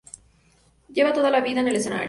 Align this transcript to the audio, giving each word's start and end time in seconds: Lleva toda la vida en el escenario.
Lleva 0.89 1.13
toda 1.13 1.29
la 1.29 1.41
vida 1.41 1.59
en 1.59 1.67
el 1.67 1.75
escenario. 1.75 1.99